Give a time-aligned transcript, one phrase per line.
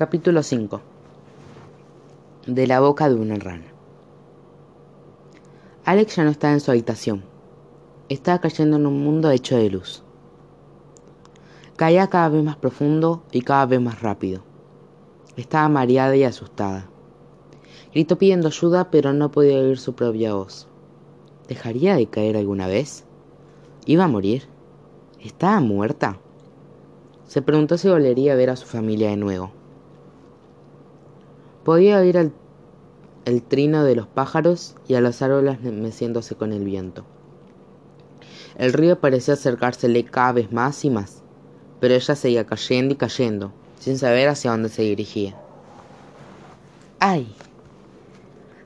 [0.00, 0.80] Capítulo 5
[2.46, 3.66] De la boca de una rana
[5.84, 7.22] Alex ya no estaba en su habitación.
[8.08, 10.02] Estaba cayendo en un mundo hecho de luz.
[11.76, 14.40] Caía cada vez más profundo y cada vez más rápido.
[15.36, 16.88] Estaba mareada y asustada.
[17.92, 20.66] Gritó pidiendo ayuda, pero no podía oír su propia voz.
[21.46, 23.04] ¿Dejaría de caer alguna vez?
[23.84, 24.44] ¿Iba a morir?
[25.22, 26.16] ¿Estaba muerta?
[27.26, 29.59] Se preguntó si volvería a ver a su familia de nuevo.
[31.70, 37.04] Podía oír el, trino de los pájaros y a los árboles meciéndose con el viento.
[38.58, 41.22] El río parecía acercársele cada vez más y más,
[41.78, 45.36] pero ella seguía cayendo y cayendo, sin saber hacia dónde se dirigía.
[46.98, 47.32] ¡Ay!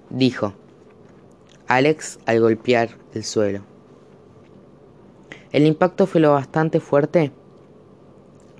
[0.08, 0.54] dijo
[1.66, 3.60] Alex al golpear el suelo.
[5.52, 7.32] El impacto fue lo bastante fuerte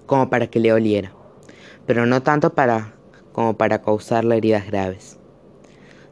[0.04, 1.12] como para que le oliera,
[1.86, 2.92] pero no tanto para
[3.34, 5.18] como para causarle heridas graves.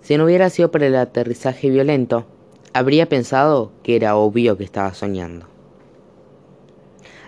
[0.02, 2.26] Si no hubiera sido por el aterrizaje violento,
[2.74, 5.46] habría pensado que era obvio que estaba soñando.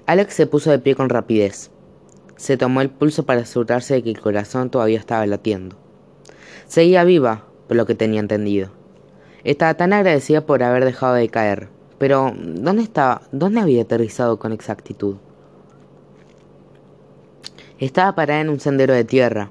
[0.07, 1.71] Alex se puso de pie con rapidez.
[2.37, 5.77] Se tomó el pulso para asegurarse de que el corazón todavía estaba latiendo.
[6.67, 8.71] Seguía viva, por lo que tenía entendido.
[9.45, 11.69] Estaba tan agradecida por haber dejado de caer.
[11.99, 13.23] Pero, ¿dónde estaba?
[13.31, 15.17] ¿Dónde había aterrizado con exactitud?
[17.79, 19.51] Estaba parada en un sendero de tierra,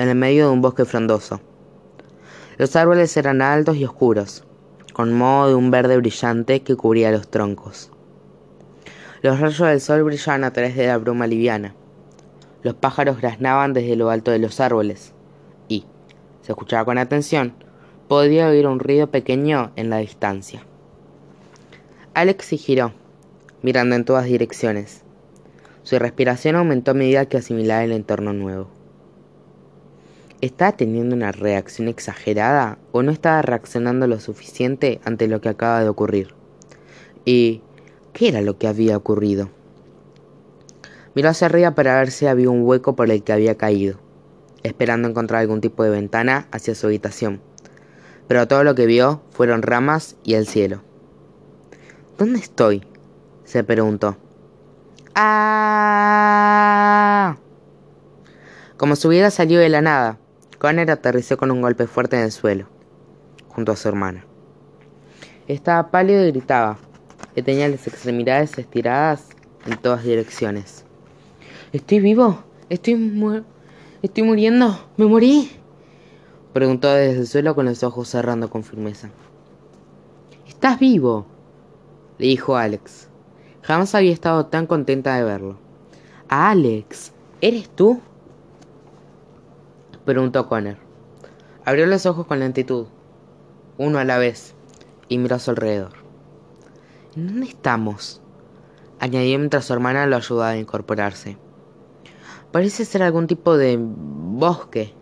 [0.00, 1.42] en el medio de un bosque frondoso.
[2.56, 4.44] Los árboles eran altos y oscuros,
[4.94, 7.90] con modo de un verde brillante que cubría los troncos.
[9.20, 11.74] Los rayos del sol brillaban a través de la bruma liviana.
[12.62, 15.12] Los pájaros graznaban desde lo alto de los árboles,
[15.68, 15.84] y,
[16.40, 17.52] si escuchaba con atención,
[18.08, 20.62] podía oír un ruido pequeño en la distancia.
[22.14, 22.94] Alex se giró,
[23.60, 25.02] mirando en todas direcciones.
[25.82, 28.79] Su respiración aumentó a medida que asimilaba el entorno nuevo.
[30.40, 35.82] ¿Estaba teniendo una reacción exagerada o no estaba reaccionando lo suficiente ante lo que acaba
[35.82, 36.34] de ocurrir?
[37.26, 37.60] ¿Y
[38.14, 39.50] qué era lo que había ocurrido?
[41.14, 43.98] Miró hacia arriba para ver si había un hueco por el que había caído,
[44.62, 47.42] esperando encontrar algún tipo de ventana hacia su habitación.
[48.26, 50.80] Pero todo lo que vio fueron ramas y el cielo.
[52.16, 52.86] ¿Dónde estoy?
[53.44, 54.16] se preguntó.
[55.14, 56.56] ¡Ah!
[58.78, 60.19] Como si hubiera salido de la nada,
[60.60, 62.66] Connor aterrizó con un golpe fuerte en el suelo,
[63.48, 64.26] junto a su hermana.
[65.48, 66.76] Estaba pálido y gritaba,
[67.34, 69.30] que tenía las extremidades estiradas
[69.64, 70.84] en todas direcciones.
[71.72, 72.44] ¿Estoy vivo?
[72.68, 73.42] ¿Estoy, mu
[74.02, 74.78] ¿Estoy muriendo?
[74.98, 75.50] ¿Me morí?
[76.52, 79.08] Preguntó desde el suelo con los ojos cerrando con firmeza.
[80.46, 81.24] ¿Estás vivo?
[82.18, 83.08] le dijo Alex.
[83.62, 85.56] Jamás había estado tan contenta de verlo.
[86.28, 88.02] Alex, ¿eres tú?
[90.04, 90.76] Preguntó Connor.
[91.64, 92.86] Abrió los ojos con lentitud,
[93.76, 94.54] uno a la vez,
[95.08, 95.92] y miró a su alrededor.
[97.16, 98.22] ¿En dónde estamos?
[98.98, 101.36] añadió mientras su hermana lo ayudaba a incorporarse.
[102.52, 104.94] Parece ser algún tipo de bosque.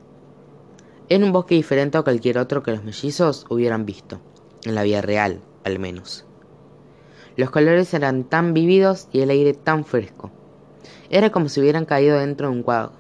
[1.09, 4.21] Era un bosque diferente a cualquier otro que los mellizos hubieran visto,
[4.65, 6.27] en la vida real, al menos.
[7.37, 10.33] Los colores eran tan vívidos y el aire tan fresco.
[11.09, 12.98] Era como si hubieran caído dentro de un cuadro.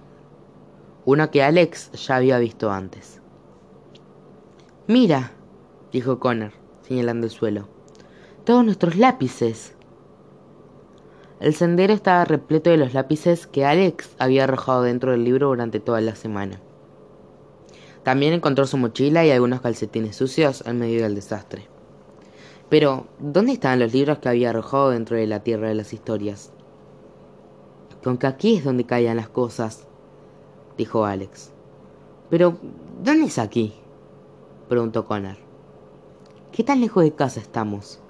[1.10, 3.22] Uno que Alex ya había visto antes.
[4.86, 5.32] Mira,
[5.90, 6.52] dijo Connor,
[6.82, 7.66] señalando el suelo.
[8.44, 9.74] Todos nuestros lápices.
[11.40, 15.80] El sendero estaba repleto de los lápices que Alex había arrojado dentro del libro durante
[15.80, 16.60] toda la semana.
[18.02, 21.68] También encontró su mochila y algunos calcetines sucios en medio del desastre.
[22.68, 26.52] Pero, ¿dónde estaban los libros que había arrojado dentro de la tierra de las historias?
[28.04, 29.88] Con que aquí es donde caían las cosas,
[30.78, 31.50] dijo Alex.
[32.30, 32.56] Pero,
[33.02, 33.74] ¿dónde es aquí?
[34.68, 35.36] preguntó Connor.
[36.52, 38.00] ¿Qué tan lejos de casa estamos?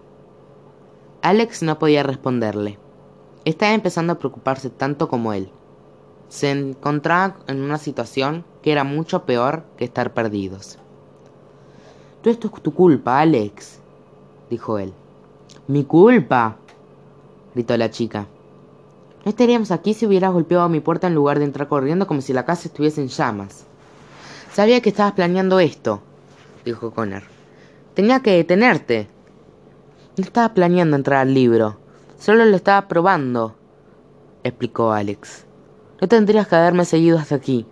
[1.23, 2.79] Alex no podía responderle.
[3.45, 5.51] Estaba empezando a preocuparse tanto como él.
[6.29, 10.79] Se encontraba en una situación que era mucho peor que estar perdidos.
[12.23, 13.81] Todo esto es tu culpa, Alex,
[14.51, 14.93] dijo él.
[15.67, 16.57] Mi culpa,
[17.55, 18.27] gritó la chica.
[19.25, 22.33] No estaríamos aquí si hubieras golpeado mi puerta en lugar de entrar corriendo como si
[22.33, 23.67] la casa estuviese en llamas.
[24.53, 26.03] Sabía que estabas planeando esto,
[26.65, 27.23] dijo Connor.
[27.95, 29.09] Tenía que detenerte.
[30.17, 31.79] No estaba planeando entrar al libro,
[32.19, 33.57] solo lo estaba probando,
[34.43, 35.47] explicó Alex.
[36.01, 37.67] No tendrías que haberme seguido hasta aquí.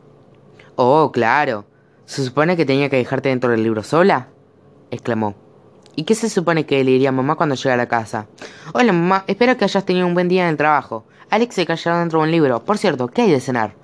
[0.77, 1.65] Oh, claro.
[2.05, 4.29] ¿Se supone que tenía que dejarte dentro del libro sola?
[4.91, 5.35] exclamó.
[5.97, 8.29] ¿Y qué se supone que le diría a mamá cuando llega a la casa?
[8.75, 11.05] Hola mamá, espero que hayas tenido un buen día en el trabajo.
[11.31, 12.65] Alex se cayó dentro de un libro.
[12.65, 13.75] Por cierto, ¿qué hay de cenar?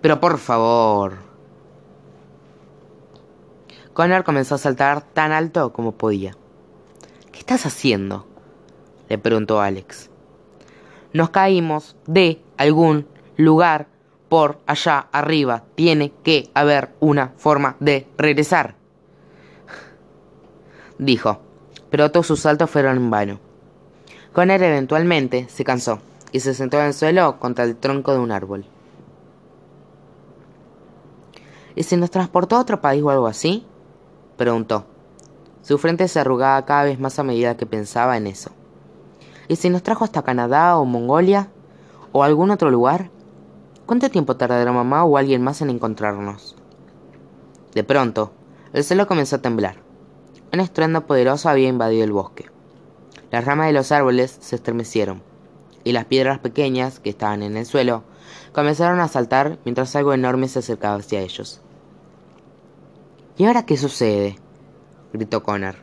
[0.00, 1.14] Pero por favor.
[3.94, 6.36] Connor comenzó a saltar tan alto como podía.
[7.32, 8.26] ¿Qué estás haciendo?
[9.08, 10.10] le preguntó Alex.
[11.12, 13.88] Nos caímos de algún lugar
[14.28, 15.64] por allá arriba.
[15.74, 18.76] Tiene que haber una forma de regresar.
[20.98, 21.40] Dijo,
[21.88, 23.40] pero todos sus saltos fueron en vano.
[24.32, 26.00] Connor eventualmente se cansó
[26.32, 28.66] y se sentó en el suelo contra el tronco de un árbol.
[31.74, 33.66] ¿Y si nos transportó a otro país o algo así?
[34.36, 34.86] preguntó.
[35.62, 38.50] Su frente se arrugaba cada vez más a medida que pensaba en eso.
[39.48, 41.48] ¿Y si nos trajo hasta Canadá o Mongolia?
[42.12, 43.10] ¿O algún otro lugar?
[43.86, 46.56] ¿Cuánto tiempo tardará mamá o alguien más en encontrarnos?
[47.74, 48.32] De pronto,
[48.72, 49.76] el cielo comenzó a temblar.
[50.52, 52.46] Un estruendo poderoso había invadido el bosque.
[53.30, 55.22] Las ramas de los árboles se estremecieron,
[55.84, 58.04] y las piedras pequeñas que estaban en el suelo
[58.52, 61.60] comenzaron a saltar mientras algo enorme se acercaba hacia ellos.
[63.36, 64.36] ¿Y ahora qué sucede?
[65.12, 65.76] gritó Connor.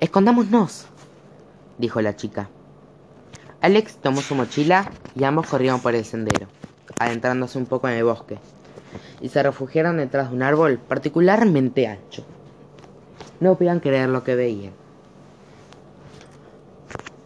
[0.00, 0.86] Escondámonos,
[1.78, 2.50] dijo la chica.
[3.60, 6.48] Alex tomó su mochila y ambos corrieron por el sendero,
[6.98, 8.38] adentrándose un poco en el bosque,
[9.20, 12.24] y se refugiaron detrás de un árbol particularmente ancho.
[13.38, 14.81] No podían creer lo que veían.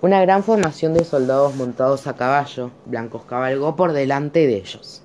[0.06, 5.02] Una gran formación de soldados montados a caballo, blancos cabalgó por delante de ellos.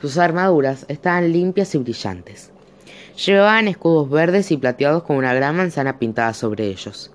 [0.00, 2.52] Sus armaduras estaban limpias y brillantes.
[3.26, 7.10] Llevaban escudos verdes y plateados con una gran manzana pintada sobre ellos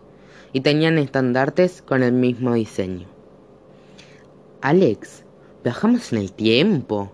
[0.54, 3.08] y tenían estandartes con el mismo diseño.
[4.62, 5.24] Alex,
[5.64, 7.12] ¿viajamos en el tiempo?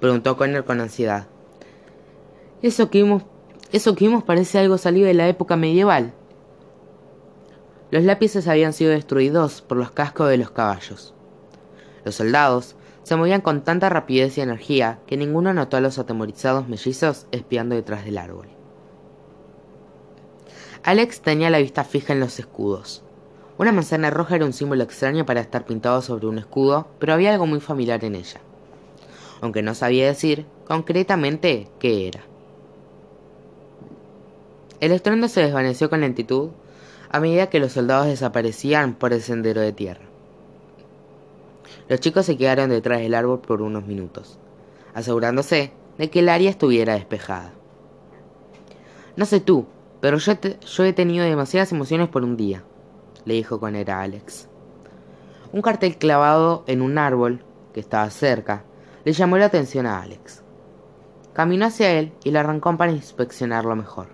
[0.00, 1.26] preguntó Connor con ansiedad.
[2.62, 3.24] Eso que vimos,
[3.72, 6.14] eso que vimos parece algo salido de la época medieval.
[7.94, 11.14] Los lápices habían sido destruidos por los cascos de los caballos.
[12.04, 12.74] Los soldados
[13.04, 17.76] se movían con tanta rapidez y energía que ninguno notó a los atemorizados mellizos espiando
[17.76, 18.48] detrás del árbol.
[20.82, 23.04] Alex tenía la vista fija en los escudos.
[23.58, 27.32] Una manzana roja era un símbolo extraño para estar pintado sobre un escudo, pero había
[27.32, 28.40] algo muy familiar en ella.
[29.40, 32.24] Aunque no sabía decir concretamente qué era.
[34.80, 36.50] El estruendo se desvaneció con lentitud
[37.14, 40.02] a medida que los soldados desaparecían por el sendero de tierra.
[41.88, 44.40] Los chicos se quedaron detrás del árbol por unos minutos,
[44.94, 47.52] asegurándose de que el área estuviera despejada.
[49.14, 49.64] No sé tú,
[50.00, 52.64] pero yo, he tenido demasiadas emociones por un día,
[53.24, 54.48] le dijo con era Alex.
[55.52, 58.64] Un cartel clavado en un árbol que estaba cerca
[59.04, 60.42] le llamó la atención a Alex.
[61.32, 64.08] Caminó hacia él y le arrancó para inspeccionarlo mejor.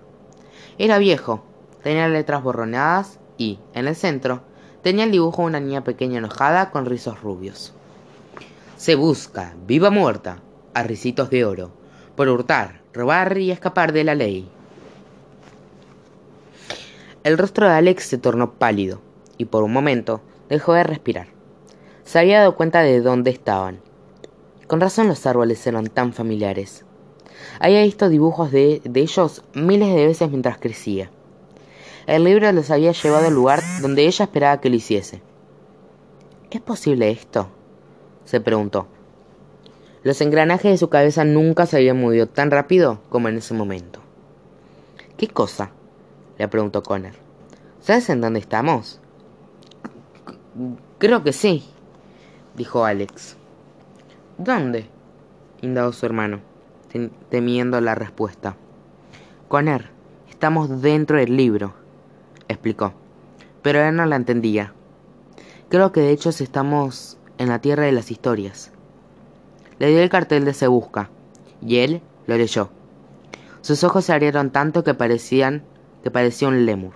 [0.76, 1.44] Era viejo,
[1.82, 4.42] tenía letras borronadas y, en el centro,
[4.82, 7.72] tenía el dibujo de una niña pequeña enojada con rizos rubios.
[8.76, 10.38] Se busca, viva muerta,
[10.74, 11.70] a risitos de oro,
[12.16, 14.48] por hurtar, robar y escapar de la ley.
[17.22, 19.00] El rostro de Alex se tornó pálido
[19.36, 21.28] y por un momento dejó de respirar.
[22.04, 23.80] Se había dado cuenta de dónde estaban.
[24.66, 26.84] Con razón los árboles eran tan familiares.
[27.58, 31.10] Había visto dibujos de ellos miles de veces mientras crecía.
[32.10, 35.22] El libro los había llevado al lugar donde ella esperaba que lo hiciese.
[36.50, 37.50] ¿Es posible esto?
[38.24, 38.88] se preguntó.
[40.02, 44.00] Los engranajes de su cabeza nunca se habían movido tan rápido como en ese momento.
[45.16, 45.70] ¿Qué cosa?
[46.36, 47.12] le preguntó Connor.
[47.78, 49.00] ¿Sabes en dónde estamos?
[50.98, 51.62] Creo que sí,
[52.56, 53.36] dijo Alex.
[54.36, 54.86] ¿Dónde?
[55.62, 56.40] indagó su hermano,
[57.28, 58.56] temiendo la respuesta.
[59.46, 59.84] Connor,
[60.28, 61.74] estamos dentro del libro,
[62.50, 62.92] explicó,
[63.62, 64.74] pero él no la entendía.
[65.68, 68.72] Creo que de hecho estamos en la tierra de las historias.
[69.78, 71.10] Le dio el cartel de Se Busca,
[71.62, 72.70] y él lo leyó.
[73.62, 75.62] Sus ojos se abrieron tanto que parecían
[76.02, 76.94] que parecía un lemur.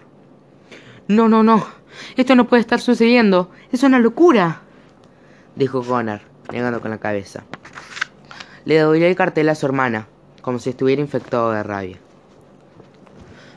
[1.08, 1.64] No, no, no.
[2.16, 3.50] Esto no puede estar sucediendo.
[3.70, 4.62] Es una locura.
[5.54, 6.20] Dijo Connor,
[6.50, 7.44] negando con la cabeza.
[8.64, 10.08] Le dobló el cartel a su hermana,
[10.40, 11.98] como si estuviera infectado de rabia.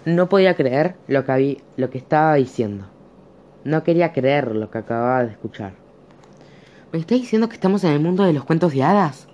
[0.08, 2.86] No podía creer lo que, había, lo que estaba diciendo.
[3.66, 5.74] No quería creer lo que acababa de escuchar.
[6.94, 9.28] ¿Me está diciendo que estamos en el mundo de los cuentos de hadas?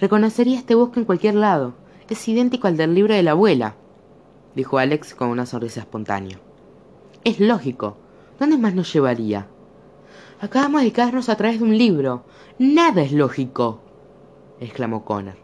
[0.00, 1.74] Reconocería este bosque en cualquier lado.
[2.08, 3.74] Es idéntico al del libro de la abuela
[4.54, 6.38] dijo Alex con una sonrisa espontánea.
[7.24, 7.96] Es lógico.
[8.38, 9.48] ¿Dónde más nos llevaría?
[10.40, 12.24] Acabamos de quedarnos a través de un libro.
[12.58, 13.80] Nada es lógico.
[14.60, 15.36] exclamó Connor.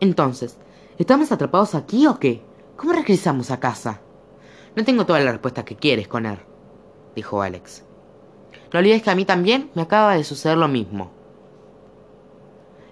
[0.00, 0.58] Entonces,
[0.98, 2.42] ¿estamos atrapados aquí o qué?
[2.76, 4.00] ¿Cómo regresamos a casa?
[4.74, 6.40] No tengo todas las respuestas que quieres, Connor,
[7.14, 7.84] dijo Alex.
[8.72, 11.10] No olvides que a mí también me acaba de suceder lo mismo.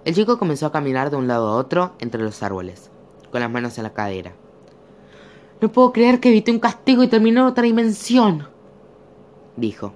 [0.07, 2.91] El chico comenzó a caminar de un lado a otro entre los árboles,
[3.31, 4.33] con las manos en la cadera.
[5.61, 8.49] No puedo creer que evité un castigo y terminó en otra dimensión,
[9.57, 9.93] dijo.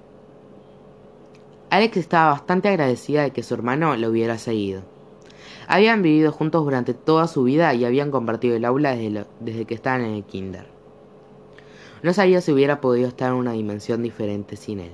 [1.71, 4.83] Alex estaba bastante agradecida de que su hermano lo hubiera seguido.
[5.69, 9.75] Habían vivido juntos durante toda su vida y habían compartido el aula desde, desde que
[9.75, 10.65] estaban en el kinder.
[12.01, 14.91] No sabía si hubiera podido estar en una dimensión diferente sin él.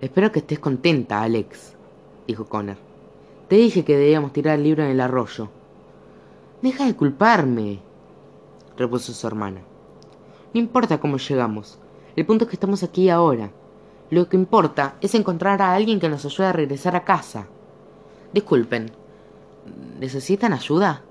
[0.00, 1.74] Espero que estés contenta, Alex,
[2.28, 2.76] dijo Connor.
[3.48, 5.48] Te dije que debíamos tirar el libro en el arroyo.
[6.62, 7.80] Deja de culparme,
[8.76, 9.62] repuso su hermana.
[10.54, 11.80] No importa cómo llegamos.
[12.14, 13.50] El punto es que estamos aquí ahora.
[14.08, 17.48] Lo que importa es encontrar a alguien que nos ayude a regresar a casa.
[18.32, 18.92] Disculpen,
[19.98, 21.02] ¿necesitan ayuda?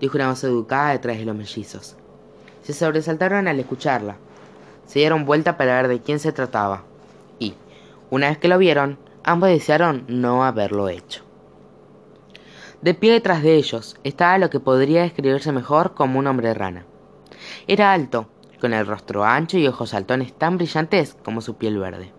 [0.00, 1.96] Dijo una voz educada detrás de los mellizos.
[2.62, 4.16] Se sobresaltaron al escucharla.
[4.86, 6.84] Se dieron vuelta para ver de quién se trataba.
[7.38, 7.54] Y,
[8.10, 11.22] una vez que lo vieron, ambos desearon no haberlo hecho.
[12.82, 16.86] De pie detrás de ellos estaba lo que podría describirse mejor como un hombre rana.
[17.66, 18.28] Era alto,
[18.60, 22.12] con el rostro ancho y ojos saltones tan brillantes como su piel verde.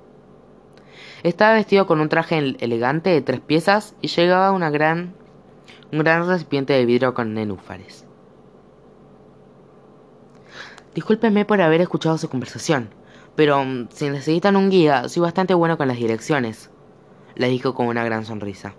[1.23, 5.15] Estaba vestido con un traje elegante de tres piezas y llevaba una gran,
[5.91, 8.05] un gran recipiente de vidrio con nenúfares.
[10.93, 12.89] Discúlpenme por haber escuchado su conversación,
[13.35, 16.69] pero mm, si necesitan un guía, soy bastante bueno con las direcciones,
[17.35, 18.73] le dijo con una gran sonrisa.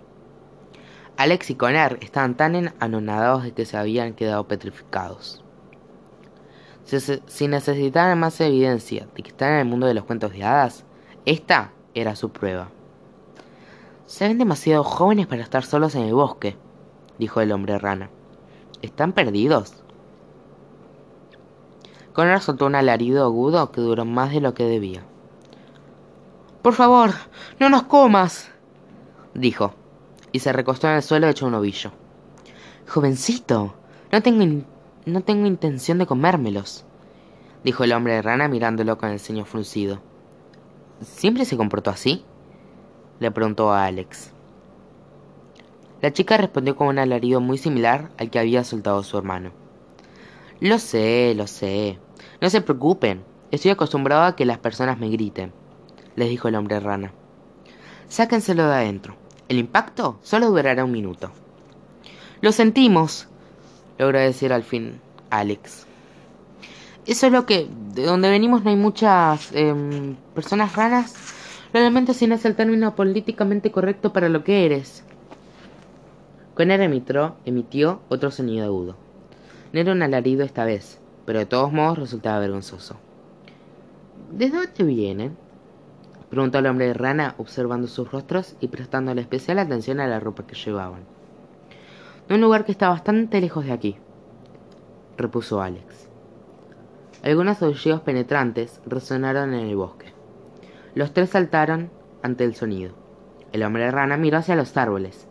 [1.17, 5.43] Alex y Connor estaban tan anonadados de que se habían quedado petrificados.
[6.85, 10.85] Si, necesitaban más evidencia de que están en el mundo de los cuentos de hadas,
[11.25, 12.69] esta era su prueba.
[14.05, 16.55] Se ven demasiado jóvenes para estar solos en el bosque,
[17.17, 18.09] dijo el hombre rana.
[18.81, 19.83] ¿Están perdidos?
[22.13, 25.03] Connor soltó un alarido agudo que duró más de lo que debía.
[26.61, 27.11] Por favor,
[27.59, 28.51] no nos comas,
[29.33, 29.73] dijo,
[30.31, 31.91] y se recostó en el suelo hecho un ovillo.
[32.87, 33.73] Jovencito,
[34.11, 34.65] no tengo,
[35.05, 36.83] no tengo intención de comérmelos,
[37.63, 40.08] dijo el hombre rana mirándolo con el ceño fruncido.
[41.01, 42.25] ¿Siempre se comportó así?
[43.19, 44.31] le preguntó a Alex.
[46.01, 49.51] La chica respondió con un alarido muy similar al que había soltado su hermano.
[50.59, 51.99] Lo sé, lo sé.
[52.41, 53.23] No se preocupen.
[53.51, 55.51] Estoy acostumbrado a que las personas me griten,
[56.15, 57.13] les dijo el hombre rana.
[58.07, 59.15] Sáquenselo de adentro.
[59.47, 61.31] El impacto solo durará un minuto.
[62.41, 63.27] Lo sentimos,
[63.97, 65.88] logró decir al fin Alex.
[67.09, 71.15] Eso es lo que, de donde venimos no hay muchas em, personas ranas.
[71.73, 75.03] Realmente si no es el término políticamente correcto para lo que eres.
[76.53, 78.95] Conner emitió, emitió otro sonido agudo.
[79.73, 82.97] No era un alarido esta vez, pero de todos modos resultaba vergonzoso.
[84.31, 85.35] ¿De dónde vienen?
[86.29, 90.45] Preguntó el hombre de rana, observando sus rostros y prestándole especial atención a la ropa
[90.45, 91.05] que llevaban.
[92.27, 93.95] De un lugar que está bastante lejos de aquí,
[95.17, 96.08] repuso Alex.
[97.21, 100.13] Algunos aullidos penetrantes resonaron en el bosque.
[100.95, 102.93] Los tres saltaron ante el sonido.
[103.51, 105.27] El hombre rana miró hacia los árboles.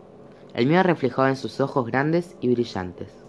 [0.52, 3.24] El miedo reflejaba en sus ojos grandes y brillantes.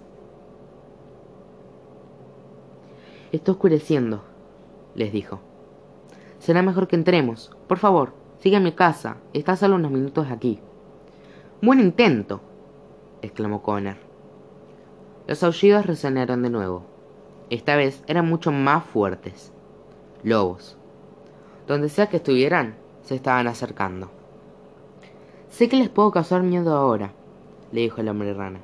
[3.31, 4.23] Está oscureciendo,
[4.95, 5.39] les dijo.
[6.39, 7.55] Será mejor que entremos.
[7.67, 9.17] Por favor, sigue a mi casa.
[9.33, 10.59] Está solo unos minutos aquí.
[11.61, 12.41] Buen intento,
[13.21, 13.97] exclamó Connor.
[15.27, 16.98] Los aullidos resonaron de nuevo.
[17.49, 19.51] Esta vez eran mucho más fuertes.
[20.21, 20.77] Lobos.
[21.67, 24.11] Donde sea que estuvieran, se estaban acercando.
[25.49, 27.11] Sé que les puedo causar miedo ahora,
[27.71, 28.59] le dijo el hombre rana,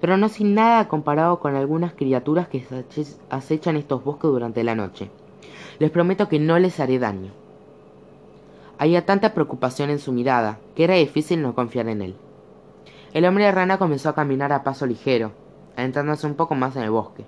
[0.00, 2.66] pero no sin nada comparado con algunas criaturas que
[3.30, 5.10] acechan estos bosques durante la noche.
[5.78, 7.30] Les prometo que no les haré daño.
[8.78, 12.16] Había tanta preocupación en su mirada que era difícil no confiar en él.
[13.12, 15.30] El hombre rana comenzó a caminar a paso ligero,
[15.76, 17.24] adentrándose un poco más en el bosque.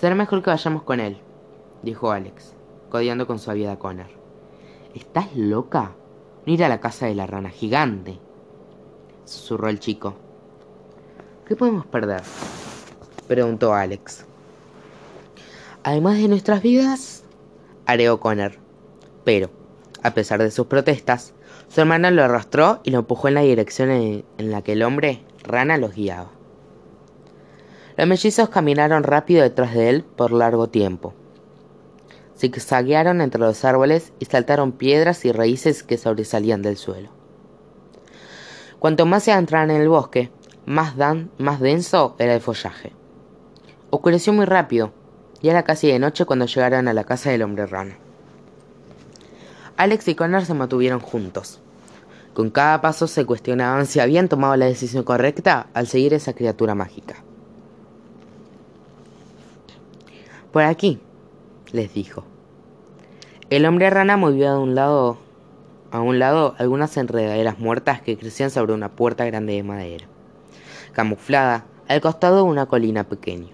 [0.00, 1.18] Será mejor que vayamos con él,
[1.82, 2.54] dijo Alex,
[2.88, 4.06] codeando con suavidad a Connor.
[4.94, 5.92] ¿Estás loca?
[6.46, 8.18] No ir a la casa de la rana gigante,
[9.24, 10.14] susurró el chico.
[11.46, 12.22] ¿Qué podemos perder?
[13.26, 14.24] preguntó Alex.
[15.82, 17.24] Además de nuestras vidas,
[17.84, 18.52] areó Connor.
[19.24, 19.50] Pero,
[20.02, 21.34] a pesar de sus protestas,
[21.68, 25.24] su hermana lo arrastró y lo empujó en la dirección en, la que el hombre
[25.42, 26.37] rana los guiaba.
[27.98, 31.14] Los mellizos caminaron rápido detrás de él por largo tiempo.
[32.38, 37.10] Zigzaguearon entre los árboles y saltaron piedras y raíces que sobresalían del suelo.
[38.78, 40.30] Cuanto más se adentraban en el bosque,
[40.64, 42.92] más, dan, más denso era el follaje.
[43.90, 44.92] Oscureció muy rápido
[45.42, 47.98] y era casi de noche cuando llegaron a la casa del hombre rana.
[49.76, 51.60] Alex y Connor se mantuvieron juntos.
[52.32, 56.76] Con cada paso se cuestionaban si habían tomado la decisión correcta al seguir esa criatura
[56.76, 57.24] mágica.
[60.52, 60.98] Por aquí,
[61.72, 62.24] les dijo.
[63.50, 65.18] El hombre rana movió de un lado
[65.90, 70.06] a un lado algunas enredaderas muertas que crecían sobre una puerta grande de madera,
[70.92, 73.48] camuflada al costado de una colina pequeña.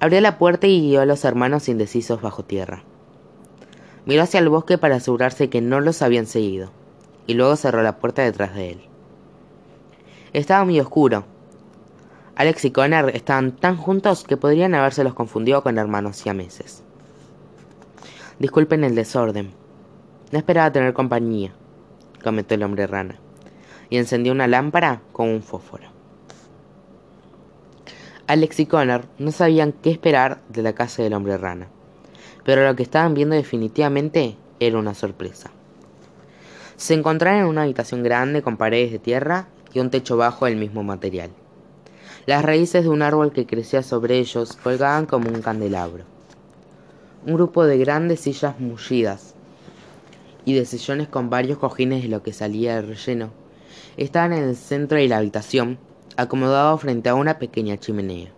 [0.00, 2.84] Abrió la puerta y guió a los hermanos indecisos bajo tierra.
[4.06, 6.70] Miró hacia el bosque para asegurarse que no los habían seguido,
[7.26, 8.80] y luego cerró la puerta detrás de él.
[10.32, 11.24] Estaba muy oscuro.
[12.38, 16.84] Alex y Connor estaban tan juntos que podrían habérselos confundido con hermanos siameses.
[18.38, 19.50] Disculpen el desorden.
[20.30, 21.52] No esperaba tener compañía,
[22.22, 23.16] comentó el hombre rana,
[23.90, 25.88] y encendió una lámpara con un fósforo.
[28.28, 31.66] Alex y Connor no sabían qué esperar de la casa del hombre rana,
[32.44, 35.50] pero lo que estaban viendo definitivamente era una sorpresa.
[36.76, 40.54] Se encontraron en una habitación grande con paredes de tierra y un techo bajo del
[40.54, 41.32] mismo material.
[42.28, 46.04] Las raíces de un árbol que crecía sobre ellos colgaban como un candelabro.
[47.24, 49.34] Un grupo de grandes sillas mullidas
[50.44, 53.30] y de sillones con varios cojines de lo que salía del relleno
[53.96, 55.78] estaban en el centro de la habitación
[56.18, 58.28] acomodado frente a una pequeña chimenea.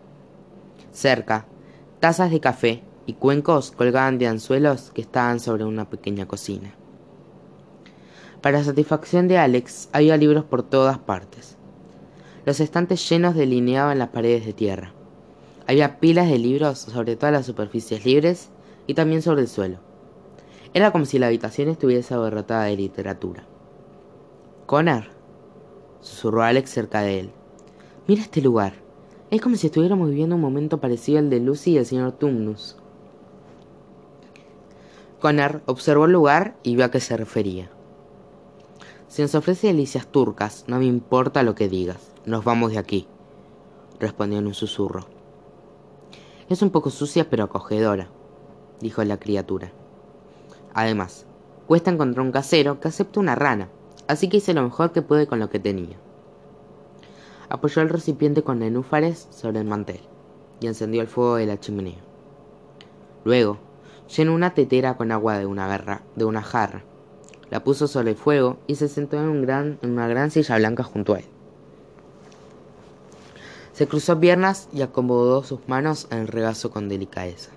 [0.92, 1.46] Cerca,
[1.98, 6.72] tazas de café y cuencos colgaban de anzuelos que estaban sobre una pequeña cocina.
[8.40, 11.56] Para satisfacción de Alex, había libros por todas partes.
[12.50, 14.92] Los estantes llenos delineaban las paredes de tierra.
[15.68, 18.50] Había pilas de libros sobre todas las superficies libres
[18.88, 19.78] y también sobre el suelo.
[20.74, 23.44] Era como si la habitación estuviese abarrotada de literatura.
[24.66, 25.04] Connor,
[26.00, 27.30] susurró Alex cerca de él.
[28.08, 28.72] Mira este lugar.
[29.30, 32.76] Es como si estuviéramos viviendo un momento parecido al de Lucy y el señor Tumnus.
[35.20, 37.70] Connor observó el lugar y vio a qué se refería.
[39.06, 42.09] Si nos ofrece delicias turcas, no me importa lo que digas.
[42.26, 43.06] Nos vamos de aquí,
[43.98, 45.06] respondió en un susurro.
[46.48, 48.08] Es un poco sucia pero acogedora,
[48.80, 49.72] dijo la criatura.
[50.74, 51.26] Además,
[51.66, 53.68] cuesta encontrar un casero que acepte una rana,
[54.08, 55.98] así que hice lo mejor que pude con lo que tenía
[57.50, 60.00] apoyó el recipiente con nenúfares sobre el mantel
[60.60, 61.98] y encendió el fuego de la chimenea.
[63.24, 63.58] Luego,
[64.16, 66.84] llenó una tetera con agua de una, garra, de una jarra,
[67.50, 70.56] la puso sobre el fuego y se sentó en, un gran, en una gran silla
[70.56, 71.24] blanca junto a él.
[73.80, 77.50] Se cruzó piernas y acomodó sus manos en el regazo con delicadeza.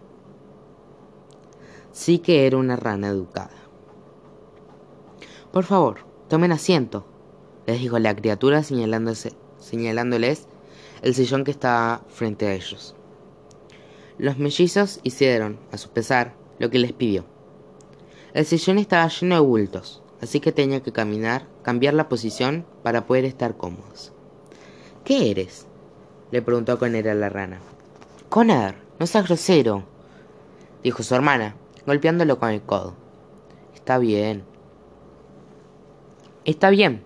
[1.91, 3.51] Sí que era una rana educada.
[5.51, 7.05] Por favor, tomen asiento,
[7.67, 10.47] les dijo la criatura señalándoles
[11.01, 12.95] el sillón que estaba frente a ellos.
[14.17, 17.25] Los mellizos hicieron, a su pesar, lo que les pidió.
[18.33, 23.07] El sillón estaba lleno de bultos, así que tenía que caminar, cambiar la posición para
[23.07, 24.13] poder estar cómodos.
[25.03, 25.67] ¿Qué eres?
[26.33, 27.59] Le preguntó Conner a la rana.
[28.27, 29.83] Conner, no seas grosero,
[30.83, 32.95] dijo su hermana, golpeándolo con el codo.
[33.75, 34.43] Está bien.
[36.43, 37.03] Está bien,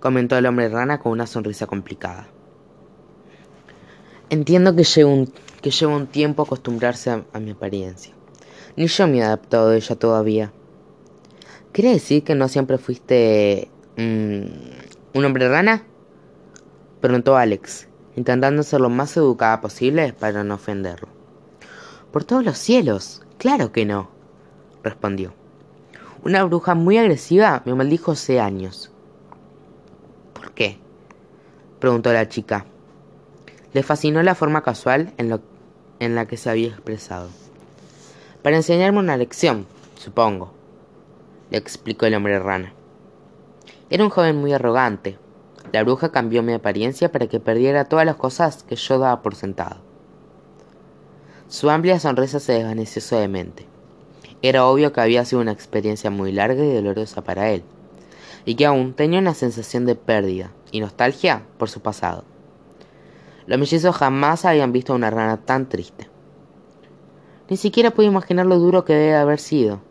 [0.00, 2.26] comentó el hombre rana con una sonrisa complicada.
[4.28, 8.12] Entiendo que lleva un, que un tiempo acostumbrarse a, mi apariencia.
[8.74, 10.52] Ni yo me he adaptado a ella todavía.
[11.70, 15.84] ¿Quiere decir que no siempre fuiste mm, un hombre rana?
[17.00, 17.86] Preguntó Alex,
[18.16, 21.08] intentando ser lo más educada posible para no ofenderlo.
[22.10, 24.10] Por todos los cielos, claro que no,
[24.82, 25.32] respondió.
[26.24, 28.90] Una bruja muy agresiva me maldijo hace años
[30.56, 30.78] qué?
[31.78, 32.64] preguntó la chica.
[33.72, 35.40] Le fascinó la forma casual en,
[36.00, 37.28] en la que se había expresado.
[38.42, 40.52] Para enseñarme una lección, supongo,
[41.50, 42.72] le explicó el hombre rana.
[43.90, 45.18] Era un joven muy arrogante.
[45.76, 49.34] La bruja cambió mi apariencia para que perdiera todas las cosas que yo daba por
[49.34, 49.76] sentado.
[51.48, 53.66] Su amplia sonrisa se desvaneció suavemente.
[54.40, 57.62] Era obvio que había sido una experiencia muy larga y dolorosa para él
[58.46, 62.24] y que aún tenía una sensación de pérdida y nostalgia por su pasado.
[63.44, 66.08] Los mellizos jamás habían visto a una rana tan triste.
[67.50, 69.82] Ni siquiera pude imaginar lo duro que debe haber sido,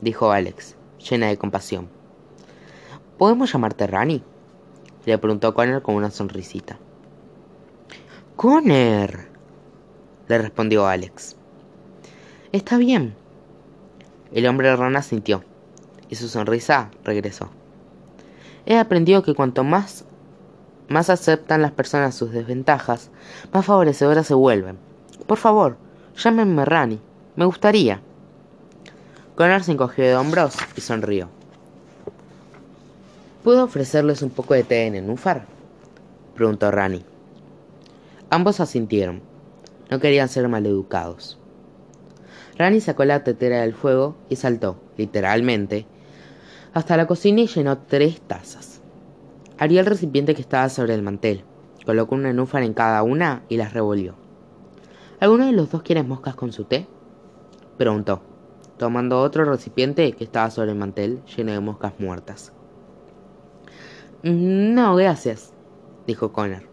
[0.00, 0.76] dijo Alex,
[1.10, 1.88] llena de compasión.
[3.18, 4.22] ¿Podemos llamarte Rani?
[5.08, 6.78] Le preguntó Connor con una sonrisita.
[8.36, 9.26] Connor,
[10.28, 11.36] le respondió Alex.
[12.52, 13.14] Está bien.
[14.32, 15.42] El hombre rana sintió,
[16.08, 17.50] y su sonrisa regresó.
[18.66, 20.04] He aprendido que cuanto más,
[20.88, 23.10] más aceptan las personas sus desventajas,
[23.52, 24.78] más favorecedoras se vuelven.
[25.26, 25.76] Por favor,
[26.18, 26.98] Llámenme Rani.
[27.36, 28.00] Me gustaría.
[29.36, 31.28] Connor se encogió de hombros y sonrió.
[33.48, 35.46] ¿Puedo ofrecerles un poco de té en nenúfar?
[36.34, 37.02] preguntó Rani.
[38.28, 39.22] Ambos asintieron.
[39.90, 41.38] No querían ser maleducados.
[42.58, 45.86] Rani sacó la tetera del fuego y saltó, literalmente,
[46.74, 48.82] hasta la cocina y llenó tres tazas.
[49.56, 51.42] Abrió el recipiente que estaba sobre el mantel,
[51.86, 54.14] colocó un nenúfar en cada una y las revolvió.
[55.20, 56.86] ¿Alguno de los dos quiere moscas con su té?
[57.78, 58.20] preguntó,
[58.76, 62.52] tomando otro recipiente que estaba sobre el mantel lleno de moscas muertas.
[64.24, 65.52] No, gracias,
[66.08, 66.64] dijo Connor.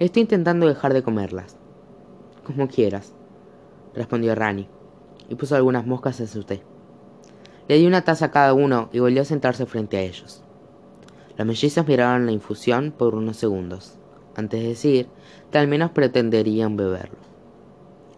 [0.00, 1.56] Estoy intentando dejar de comerlas.
[2.42, 3.14] Como quieras,
[3.94, 4.66] respondió Rani,
[5.28, 6.64] y puso algunas moscas en su té.
[7.68, 10.42] Le di una taza a cada uno y volvió a sentarse frente a ellos.
[11.38, 13.96] Los mellizos miraron la infusión por unos segundos,
[14.34, 15.08] antes de decir
[15.52, 17.18] que al menos pretenderían beberlo.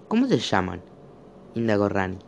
[0.09, 0.81] ¿Cómo se llaman?
[1.55, 2.19] indagó Rani.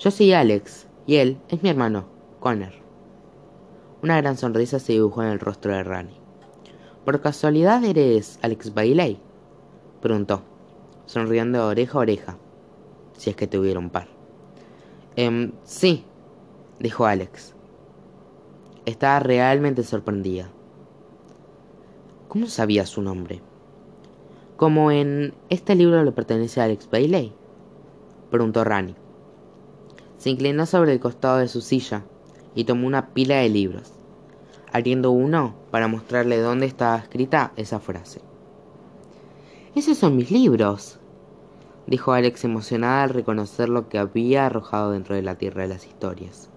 [0.00, 2.06] Yo soy Alex, y él es mi hermano,
[2.40, 2.83] Connor.
[4.04, 6.12] Una gran sonrisa se dibujó en el rostro de Rani.
[7.06, 9.18] ¿Por casualidad eres Alex Bailey?
[10.02, 10.42] preguntó,
[11.06, 12.36] sonriendo de oreja a oreja,
[13.16, 14.08] si es que tuvieron par.
[15.16, 16.04] Em, sí,
[16.80, 17.54] dijo Alex.
[18.84, 20.50] Estaba realmente sorprendida.
[22.28, 23.40] ¿Cómo sabía su nombre?
[24.56, 27.32] Como en este libro le pertenece a Alex Bailey,
[28.30, 28.96] preguntó Rani.
[30.18, 32.04] Se inclinó sobre el costado de su silla
[32.54, 33.92] y tomó una pila de libros,
[34.72, 38.20] abriendo uno para mostrarle dónde estaba escrita esa frase.
[39.74, 40.98] Esos son mis libros,
[41.86, 45.86] dijo Alex emocionada al reconocer lo que había arrojado dentro de la tierra de las
[45.86, 46.48] historias.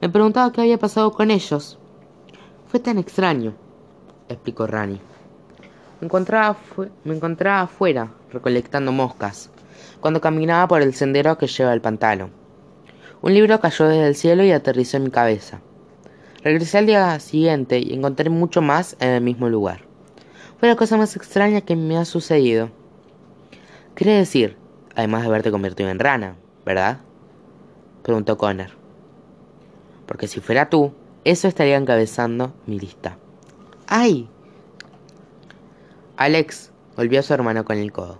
[0.00, 1.78] Me preguntaba qué había pasado con ellos.
[2.66, 3.54] Fue tan extraño,
[4.28, 4.98] explicó Rani.
[6.00, 6.56] Me encontraba,
[7.04, 7.20] me
[7.50, 9.50] afuera, recolectando moscas,
[10.00, 12.30] cuando caminaba por el sendero que lleva al pantano.
[13.22, 15.60] Un libro cayó desde el cielo y aterrizó en mi cabeza.
[16.42, 19.82] Regresé al día siguiente y encontré mucho más en el mismo lugar.
[20.58, 22.70] Fue la cosa más extraña que me ha sucedido.
[23.94, 24.56] Quiere decir,
[24.96, 26.34] además de haberte convertido en rana,
[26.66, 26.98] ¿verdad?
[28.02, 28.70] Preguntó Connor.
[30.06, 33.18] Porque si fuera tú, eso estaría encabezando mi lista.
[33.86, 34.28] ¡Ay!
[36.16, 38.18] Alex volvió a su hermano con el codo.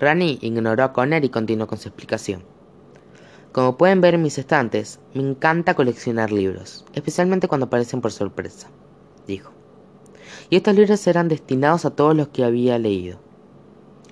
[0.00, 2.53] Rani ignoró a Connor y continuó con su explicación.
[3.54, 8.66] Como pueden ver en mis estantes, me encanta coleccionar libros, especialmente cuando aparecen por sorpresa,
[9.28, 9.52] dijo.
[10.50, 13.20] Y estos libros eran destinados a todos los que había leído.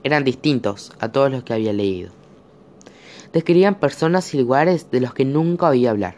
[0.04, 2.12] Eran distintos a todos los que había leído.
[3.32, 6.14] Describían personas y lugares de los que nunca oía hablar.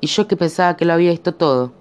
[0.00, 1.72] Y yo que pensaba que lo había visto todo.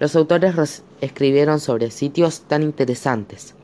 [0.00, 3.54] Los autores escribieron sobre sitios tan interesantes.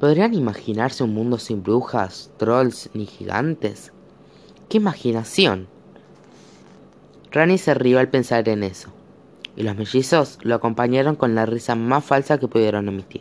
[0.00, 3.92] ¿Podrían imaginarse un mundo sin brujas, trolls ni gigantes?
[4.72, 5.68] ¡Qué imaginación!
[7.30, 8.88] Rani se rió al pensar en eso,
[9.54, 13.20] y los mellizos lo acompañaron con la risa más falsa que pudieron emitir.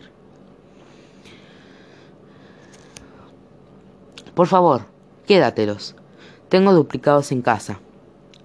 [4.33, 4.85] Por favor,
[5.27, 5.93] quédatelos.
[6.47, 7.81] Tengo duplicados en casa,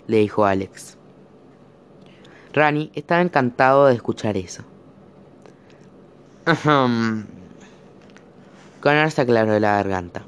[0.08, 0.98] le dijo Alex.
[2.52, 4.64] Rani estaba encantado de escuchar eso.
[8.80, 10.24] Connor se aclaró la garganta.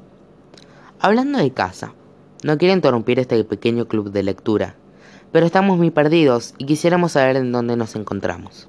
[1.01, 1.93] Hablando de casa,
[2.43, 4.75] no quiero interrumpir este pequeño club de lectura,
[5.31, 8.67] pero estamos muy perdidos y quisiéramos saber en dónde nos encontramos.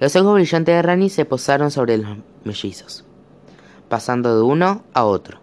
[0.00, 3.04] Los ojos brillantes de Rani se posaron sobre los mellizos,
[3.88, 5.40] pasando de uno a otro,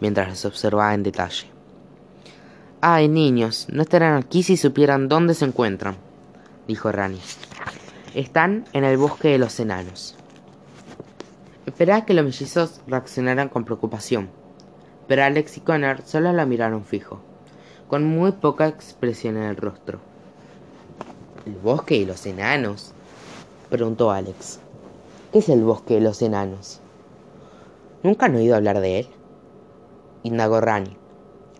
[0.00, 1.46] mientras los observaba en detalle.
[2.80, 5.96] Ay, niños, no estarán aquí si supieran dónde se encuentran,
[6.66, 7.20] dijo Rani.
[8.14, 10.16] Están en el bosque de los enanos.
[11.66, 14.30] Esperaba que los mellizos reaccionaran con preocupación,
[15.10, 17.18] pero Alex y Connor solo la miraron fijo,
[17.88, 19.98] con muy poca expresión en el rostro.
[21.44, 22.92] ¿El bosque de los enanos?
[23.70, 24.60] preguntó Alex.
[25.32, 26.80] ¿Qué es el bosque de los enanos?
[28.04, 29.08] ¿Nunca han oído hablar de él?
[30.22, 30.96] Indagó Rani,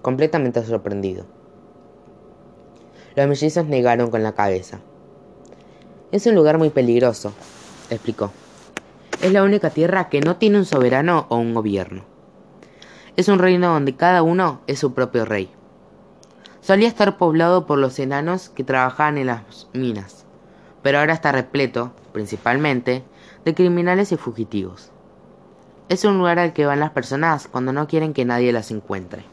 [0.00, 1.24] completamente sorprendido.
[3.16, 4.78] Los mellizos negaron con la cabeza.
[6.12, 7.32] Es un lugar muy peligroso,
[7.90, 8.30] explicó.
[9.20, 12.04] Es la única tierra que no tiene un soberano o un gobierno.
[13.16, 15.50] Es un reino donde cada uno es su propio rey.
[16.60, 20.26] Solía estar poblado por los enanos que trabajaban en las minas,
[20.82, 23.02] pero ahora está repleto, principalmente,
[23.44, 24.90] de criminales y fugitivos.
[25.88, 29.24] Es un lugar al que van las personas cuando no quieren que nadie las encuentre.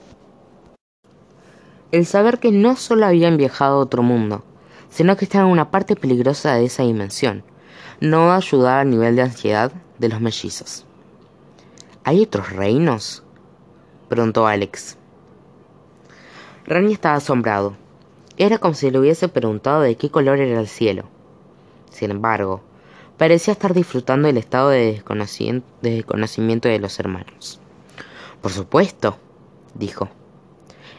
[1.92, 4.44] El saber que no solo habían viajado a otro mundo,
[4.90, 7.44] sino que estaban en una parte peligrosa de esa dimensión,
[8.00, 10.86] no ayudaba al nivel de ansiedad de los mellizos.
[12.04, 13.24] ¿Hay otros reinos?
[14.08, 14.98] Preguntó Alex.
[16.65, 17.76] Rani estaba asombrado.
[18.38, 21.06] Era como si le hubiese preguntado de qué color era el cielo.
[21.89, 22.62] Sin embargo,
[23.17, 25.02] parecía estar disfrutando del estado de
[25.82, 27.60] desconocimiento de los hermanos.
[28.41, 29.17] Por supuesto,
[29.74, 30.10] dijo.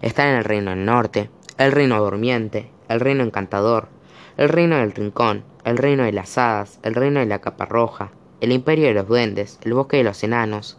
[0.03, 3.89] Están en el reino del norte, el reino durmiente, el reino encantador,
[4.37, 8.11] el reino del rincón, el reino de las hadas, el reino de la capa roja,
[8.41, 10.79] el imperio de los duendes, el bosque de los enanos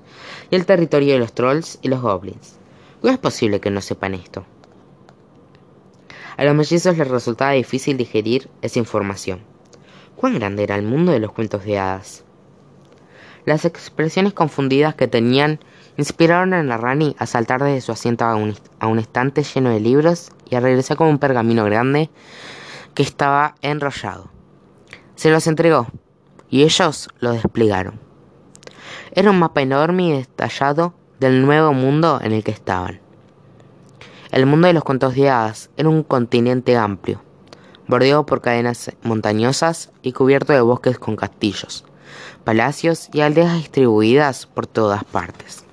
[0.49, 2.57] y el territorio de los trolls y los goblins.
[3.01, 4.45] ¿Cómo es posible que no sepan esto?
[6.37, 9.41] A los mellizos les resultaba difícil digerir esa información.
[10.15, 12.23] ¿Cuán grande era el mundo de los cuentos de hadas?
[13.45, 15.59] Las expresiones confundidas que tenían
[15.97, 19.69] inspiraron a la Rani a saltar desde su asiento a un, a un estante lleno
[19.69, 22.09] de libros y a regresar con un pergamino grande
[22.93, 24.29] que estaba enrollado.
[25.15, 25.87] Se los entregó
[26.49, 27.99] y ellos lo desplegaron.
[29.11, 32.99] Era un mapa enorme y detallado del nuevo mundo en el que estaban.
[34.31, 37.21] El mundo de los cuentos de hadas era un continente amplio,
[37.87, 41.83] bordeado por cadenas montañosas y cubierto de bosques con castillos,
[42.43, 45.65] palacios y aldeas distribuidas por todas partes.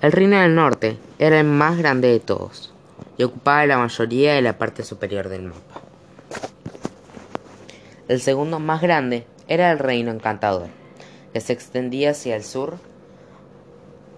[0.00, 2.72] El reino del norte era el más grande de todos
[3.18, 5.85] y ocupaba la mayoría de la parte superior del mapa.
[8.08, 10.68] El segundo más grande era el reino encantador,
[11.32, 12.78] que se extendía hacia el sur,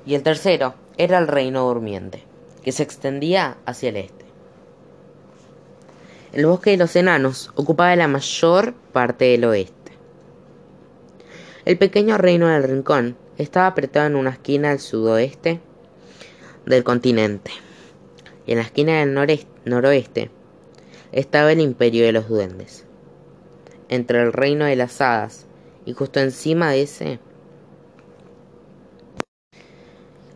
[0.04, 2.22] y el tercero era el reino durmiente,
[2.62, 4.26] que se extendía hacia el este.
[6.32, 9.92] El bosque de los enanos ocupaba la mayor parte del oeste.
[11.64, 15.60] El pequeño reino del rincón estaba apretado en una esquina al sudoeste
[16.66, 17.52] del continente,
[18.46, 19.14] y en la esquina del
[19.64, 20.30] noroeste
[21.10, 22.84] estaba el imperio de los duendes.
[23.88, 25.46] Entre el reino de las hadas
[25.86, 27.18] y justo encima de ese,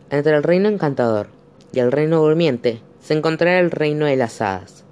[0.09, 1.27] entre el reino encantador
[1.71, 4.85] y el reino durmiente se encontraba el reino de las hadas.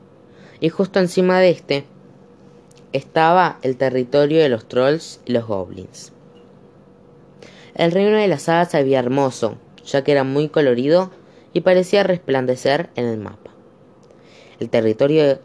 [0.60, 1.86] Y justo encima de este
[2.91, 6.12] estaba el territorio de los trolls y los goblins.
[7.76, 11.12] El reino de las hadas se hermoso, ya que era muy colorido
[11.54, 13.52] y parecía resplandecer en el mapa.
[14.60, 15.39] El territorio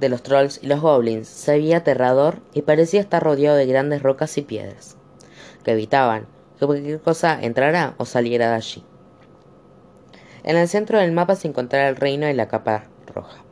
[0.00, 4.02] de los trolls y los goblins se veía aterrador y parecía estar rodeado de grandes
[4.02, 4.96] rocas y piedras
[5.64, 6.26] que evitaban
[6.58, 8.84] que cualquier cosa entrara o saliera de allí.
[10.44, 13.44] En el centro del mapa se encontraba el reino de la capa roja,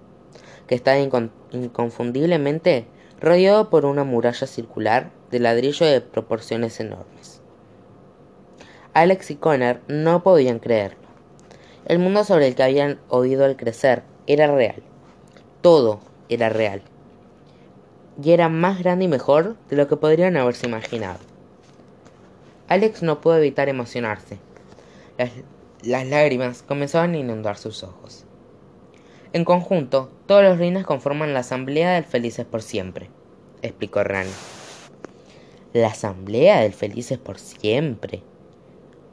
[0.66, 2.86] que estaba inconfundiblemente
[3.20, 7.42] rodeado por una muralla circular de ladrillo de proporciones enormes.
[8.94, 11.06] Alex y Connor no podían creerlo.
[11.84, 14.82] El mundo sobre el que habían oído al crecer era real.
[15.60, 16.82] Todo era real.
[18.22, 21.18] Y era más grande y mejor de lo que podrían haberse imaginado.
[22.68, 24.38] Alex no pudo evitar emocionarse.
[25.82, 28.24] Las, lágrimas comenzaban a inundar sus ojos.
[29.32, 33.10] En conjunto, todos los reinos conforman la Asamblea del Felices por Siempre,
[33.62, 34.30] explicó Rani.
[35.72, 38.22] ¿La Asamblea del Felices por Siempre?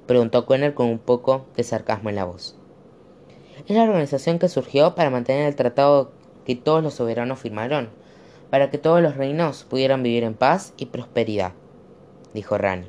[0.08, 2.56] preguntó Conner con un poco de sarcasmo en la voz.
[3.68, 6.12] Es la organización que surgió para mantener el tratado
[6.46, 7.90] que todos los soberanos firmaron,
[8.50, 11.54] para que todos los reinos pudieran vivir en paz y prosperidad,
[12.34, 12.88] dijo Rani.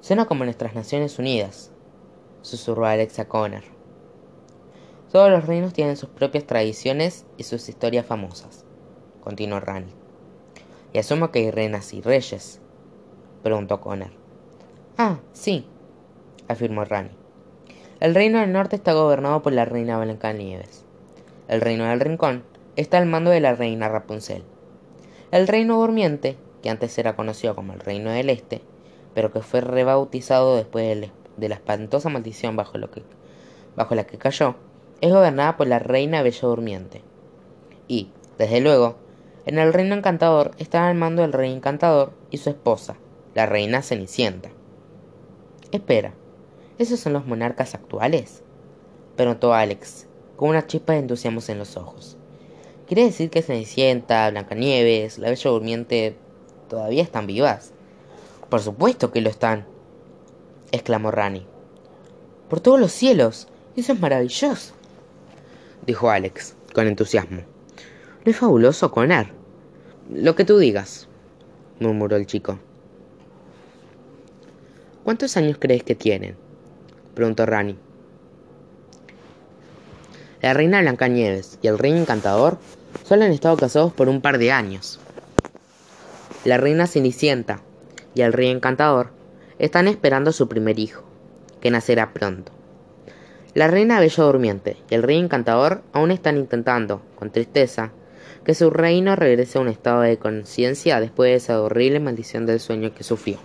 [0.00, 1.72] Suena como nuestras Naciones Unidas,
[2.42, 3.64] susurró Alexa Connor.
[5.10, 8.64] Todos los reinos tienen sus propias tradiciones y sus historias famosas,
[9.22, 9.92] continuó Rani.
[10.92, 12.60] Y asumo que hay reinas y reyes,
[13.42, 14.10] preguntó Connor.
[14.96, 15.66] Ah, sí,
[16.48, 17.10] afirmó Rani.
[17.98, 20.85] El reino del norte está gobernado por la reina Blancanieves.
[21.48, 22.42] El reino del rincón
[22.74, 24.42] está al mando de la reina Rapunzel.
[25.30, 28.62] El reino durmiente, que antes era conocido como el reino del este,
[29.14, 32.78] pero que fue rebautizado después de la espantosa maldición bajo,
[33.76, 34.56] bajo la que cayó,
[35.00, 37.02] es gobernada por la reina Bella Durmiente.
[37.86, 38.96] Y, desde luego,
[39.44, 42.96] en el reino encantador está al mando del rey encantador y su esposa,
[43.34, 44.50] la reina Cenicienta.
[45.70, 46.14] Espera,
[46.78, 48.42] ¿esos son los monarcas actuales?
[49.14, 52.16] preguntó Alex, con una chispa de entusiasmo en los ojos.
[52.86, 56.16] ¿Quiere decir que Cenicienta, Blancanieves, la Bella Durmiente
[56.68, 57.72] todavía están vivas?
[58.48, 59.66] Por supuesto que lo están,
[60.70, 61.46] exclamó Rani.
[62.48, 64.74] Por todos los cielos, eso es maravilloso,
[65.84, 67.42] dijo Alex, con entusiasmo.
[68.24, 69.26] ¿No es fabuloso, Connor?
[70.12, 71.08] Lo que tú digas,
[71.80, 72.58] murmuró el chico.
[75.02, 76.36] ¿Cuántos años crees que tienen?
[77.14, 77.76] preguntó Rani.
[80.42, 82.58] La reina Blancanieves y el rey encantador
[83.04, 85.00] solo han estado casados por un par de años.
[86.44, 87.60] La reina Cenicienta
[88.14, 89.10] y el rey encantador
[89.58, 91.04] están esperando su primer hijo,
[91.60, 92.52] que nacerá pronto.
[93.54, 97.92] La reina bella durmiente y el rey encantador aún están intentando, con tristeza,
[98.44, 102.60] que su reino regrese a un estado de conciencia después de esa horrible maldición del
[102.60, 103.38] sueño que sufrió.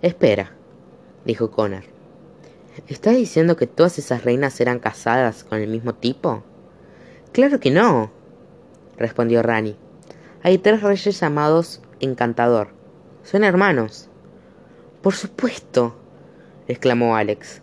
[0.00, 0.52] Espera,
[1.24, 1.99] dijo Connor.
[2.88, 6.42] ¿Estás diciendo que todas esas reinas eran casadas con el mismo tipo?
[7.32, 8.10] Claro que no,
[8.96, 9.76] respondió Rani.
[10.42, 12.68] Hay tres reyes llamados Encantador.
[13.24, 14.08] Son hermanos.
[15.02, 15.94] Por supuesto,
[16.66, 17.60] exclamó Alex.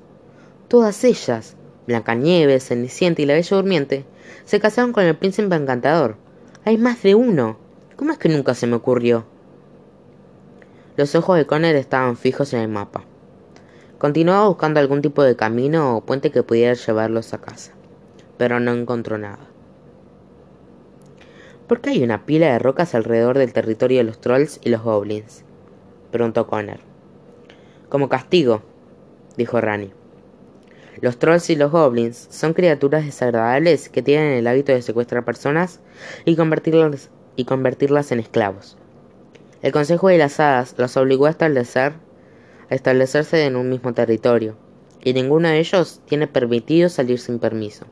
[0.67, 1.56] Todas ellas,
[1.88, 4.06] Blancanieves, Cenicienta y la Bella Durmiente,
[4.45, 6.17] se casaron con el príncipe encantador.
[6.65, 7.58] Hay más de uno.
[7.95, 9.25] ¿Cómo es que nunca se me ocurrió?
[10.97, 13.03] Los ojos de Connor estaban fijos en el mapa.
[13.98, 17.74] Continuaba buscando algún tipo de camino o puente que pudiera llevarlos a casa,
[18.38, 19.40] pero no encontró nada.
[21.68, 24.84] ¿Por qué hay una pila de rocas alrededor del territorio de los trolls y los
[24.84, 25.44] goblins?
[26.12, 26.80] preguntó Connor.
[27.90, 28.62] Como castigo,
[29.36, 29.92] dijo Rani.
[31.02, 35.80] Los trolls y los goblins son criaturas desagradables que tienen el hábito de secuestrar personas
[36.24, 38.78] y convertirlas, y convertirlas en esclavos.
[39.62, 41.94] El Consejo de las Hadas los obligó a, establecer,
[42.69, 44.56] a establecerse en un mismo territorio,
[45.03, 47.86] y ninguno de ellos tiene permitido salir sin permiso.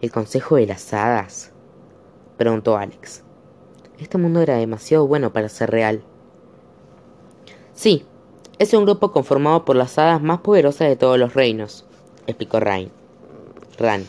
[0.00, 1.52] ¿El Consejo de las Hadas?
[2.36, 3.22] preguntó Alex.
[3.98, 6.02] Este mundo era demasiado bueno para ser real.
[7.74, 8.06] Sí,
[8.58, 11.84] es un grupo conformado por las hadas más poderosas de todos los reinos,
[12.26, 12.90] explicó Rain.
[13.78, 14.04] Ran.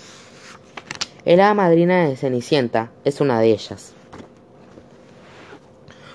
[1.24, 3.94] El hada madrina de Cenicienta es una de ellas.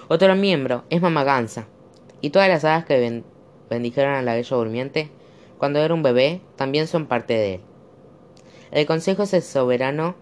[0.08, 1.66] Otro miembro es Mamaganza,
[2.20, 3.22] y todas las hadas que
[3.70, 5.10] bendijeron a la bella durmiente
[5.58, 7.60] cuando era un bebé también son parte de él.
[8.70, 10.16] El consejo es el soberano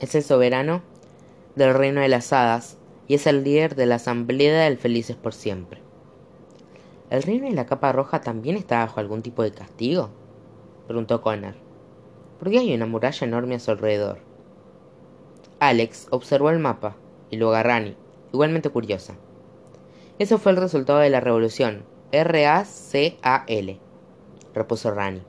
[0.00, 0.82] es el soberano
[1.56, 5.34] del reino de las hadas y es el líder de la asamblea del felices por
[5.34, 5.80] siempre.
[7.10, 10.10] ¿El reino de la capa roja también está bajo algún tipo de castigo?
[10.86, 11.54] preguntó Connor.
[12.38, 14.18] ¿Por qué hay una muralla enorme a su alrededor?
[15.58, 16.96] Alex observó el mapa
[17.30, 17.96] y luego a Rani,
[18.32, 19.16] igualmente curiosa.
[20.18, 21.84] Eso fue el resultado de la revolución.
[22.10, 23.78] R-A-C-A-L,
[24.52, 25.22] repuso Rani.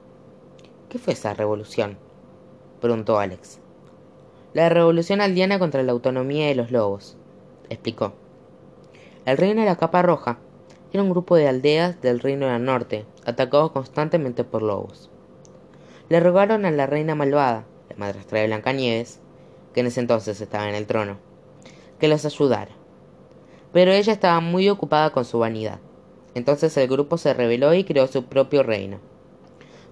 [0.90, 2.00] ¿Qué fue esa revolución?
[2.82, 3.60] preguntó Alex.
[4.54, 7.18] La revolución aldeana contra la autonomía de los lobos,
[7.70, 8.14] explicó.
[9.26, 10.40] El reino de la capa roja
[10.92, 15.12] era un grupo de aldeas del reino del norte, atacados constantemente por lobos.
[16.10, 19.20] Le rogaron a la reina malvada, la madrastra de Blancanieves,
[19.72, 21.18] que en ese entonces estaba en el trono,
[22.00, 22.79] que los ayudara.
[23.72, 25.80] Pero ella estaba muy ocupada con su vanidad.
[26.34, 29.00] Entonces el grupo se rebeló y creó su propio reino.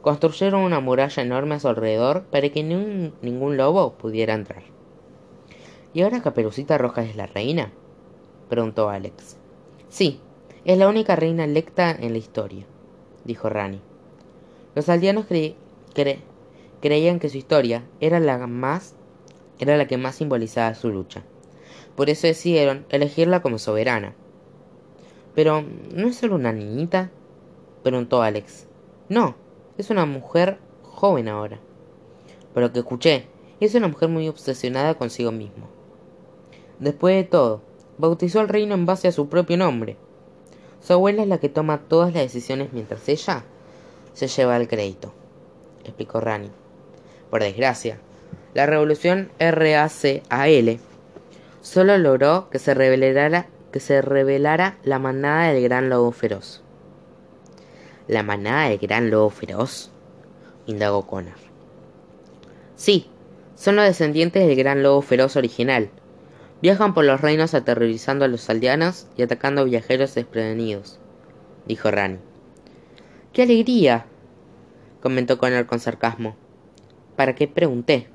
[0.02, 4.64] Construyeron una muralla enorme a su alrededor para que ningún lobo pudiera entrar.
[5.94, 7.72] ¿Y ahora Caperucita Roja es la reina?
[8.50, 9.38] preguntó Alex.
[9.90, 10.22] Sí,
[10.64, 12.66] es la única reina electa en la historia,
[13.24, 13.82] dijo Rani.
[14.76, 15.26] Los aldeanos
[16.82, 18.96] creían que su historia era la, más,
[19.60, 21.24] era la que más simbolizaba su lucha.
[21.98, 24.14] Por eso decidieron elegirla como soberana.
[25.36, 27.12] Pero, ¿no es solo una niñita?
[27.84, 28.68] preguntó Alex.
[29.10, 29.36] No,
[29.78, 31.60] es una mujer joven ahora.
[32.54, 33.28] Por lo que escuché,
[33.60, 35.68] es una mujer muy obsesionada consigo mismo.
[36.80, 37.62] Después de todo,
[37.98, 39.98] bautizó el reino en base a su propio nombre,
[40.88, 43.44] su abuela es la que toma todas las decisiones mientras ella
[44.14, 45.14] se lleva el crédito,
[45.84, 46.50] explicó Rani.
[47.30, 48.00] Por desgracia,
[48.54, 50.80] la revolución RACAL
[51.68, 56.64] solo logró que se revelara, que se revelara la manada del gran lobo feroz.
[58.08, 59.92] ¿La manada del gran lobo feroz?
[60.66, 61.36] indagó Connor.
[62.78, 63.10] Sí,
[63.56, 65.90] son los descendientes del gran lobo feroz original,
[66.60, 71.00] Viajan por los reinos aterrorizando a los aldeanos y atacando a viajeros desprevenidos,
[71.68, 72.18] dijo Rani.
[73.32, 74.08] ¡Qué alegría!
[75.02, 76.36] comentó Connor con sarcasmo.
[77.16, 78.08] ¿Para qué pregunté?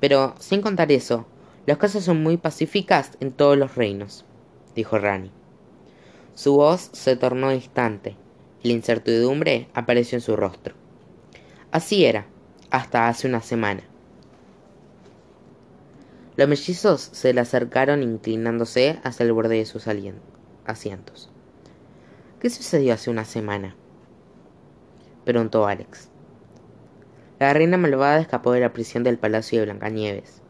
[0.00, 1.26] Pero, sin contar eso,
[1.68, 4.24] las cosas son muy pacíficas en todos los reinos,
[4.74, 5.30] dijo Rani.
[6.34, 8.16] Su voz se tornó distante
[8.62, 10.74] y la incertidumbre apareció en su rostro.
[11.70, 12.24] Así era,
[12.70, 13.82] hasta hace una semana.
[16.36, 19.84] Los mellizos se le acercaron inclinándose hacia el borde de sus
[20.64, 21.28] asientos.
[22.40, 23.76] ¿Qué sucedió hace una semana?
[25.26, 26.08] preguntó Alex.
[27.38, 30.40] La reina malvada escapó de la prisión del palacio de Blancanieves,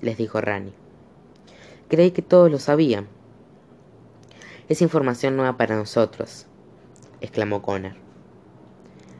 [0.00, 0.72] les dijo Rani.
[1.88, 3.08] Creí que todos lo sabían.
[4.68, 6.46] Es información nueva para nosotros,
[7.20, 7.94] exclamó Connor.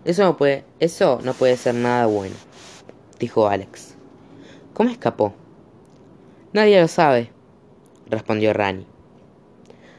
[0.04, 2.36] Eso no puede, eso no puede ser nada bueno,
[3.18, 3.94] dijo Alex.
[4.74, 5.34] ¿Cómo escapó?
[6.52, 7.32] Nadie lo sabe,
[8.08, 8.86] respondió Rani.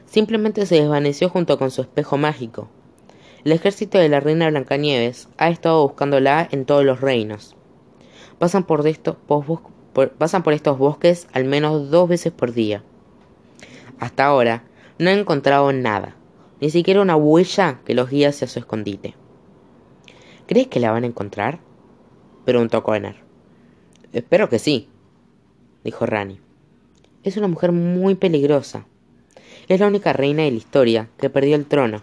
[0.05, 2.69] Simplemente se desvaneció junto con su espejo mágico.
[3.43, 7.55] El ejército de la reina Blancanieves ha estado buscándola en todos los reinos.
[8.37, 8.83] Pasan por,
[10.17, 12.83] pasan por estos bosques al menos dos veces por día.
[13.99, 14.63] Hasta ahora
[14.97, 16.15] no he encontrado nada,
[16.61, 19.15] ni siquiera una huella que los guíe hacia su escondite.
[20.47, 21.59] ¿Crees que la van a encontrar?
[22.45, 23.15] preguntó Connor.
[24.13, 24.89] Espero que sí,
[25.83, 26.39] dijo Rani.
[27.23, 28.85] Es una mujer muy peligrosa.
[29.67, 32.01] Es la única reina de la historia que perdió el trono.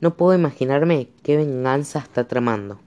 [0.00, 2.78] No puedo imaginarme qué venganza está tramando.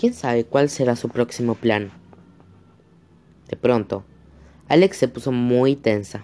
[0.00, 1.90] ¿Quién sabe cuál será su próximo plan?
[3.50, 4.02] De pronto,
[4.66, 6.22] Alex se puso muy tensa.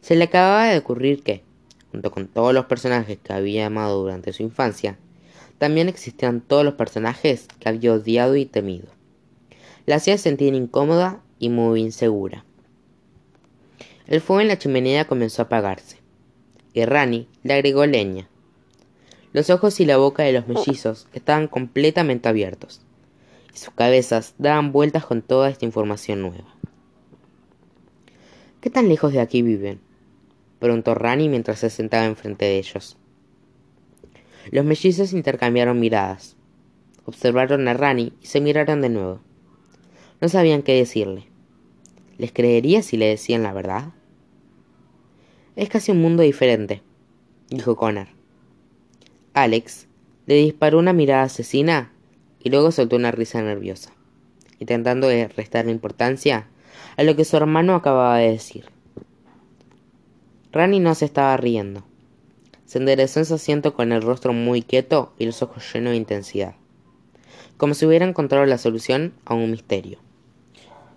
[0.00, 1.44] Se le acababa de ocurrir que,
[1.92, 4.98] junto con todos los personajes que había amado durante su infancia,
[5.58, 8.88] también existían todos los personajes que había odiado y temido.
[9.86, 12.44] La hacía sentir incómoda y muy insegura.
[14.08, 15.98] El fuego en la chimenea comenzó a apagarse,
[16.72, 18.28] y Rani le agregó leña.
[19.32, 22.80] Los ojos y la boca de los mellizos estaban completamente abiertos,
[23.54, 26.52] y sus cabezas daban vueltas con toda esta información nueva.
[28.60, 29.80] ¿Qué tan lejos de aquí viven?
[30.58, 32.98] preguntó Rani mientras se sentaba enfrente de ellos.
[34.50, 36.36] Los mellizos intercambiaron miradas.
[37.04, 39.20] Observaron a Rani y se miraron de nuevo.
[40.20, 41.28] No sabían qué decirle.
[42.18, 43.92] ¿Les creería si le decían la verdad?
[45.56, 46.82] Es casi un mundo diferente,
[47.48, 48.19] dijo Connor.
[49.34, 49.86] Alex
[50.26, 51.92] le disparó una mirada asesina
[52.42, 53.92] y luego soltó una risa nerviosa,
[54.58, 56.48] intentando restarle importancia
[56.96, 58.66] a lo que su hermano acababa de decir.
[60.52, 61.84] Rani no se estaba riendo.
[62.66, 65.96] Se enderezó en su asiento con el rostro muy quieto y los ojos llenos de
[65.96, 66.54] intensidad,
[67.56, 69.98] como si hubiera encontrado la solución a un misterio.